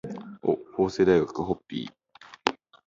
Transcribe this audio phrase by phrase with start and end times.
[0.73, 2.53] 法政大学ホッピー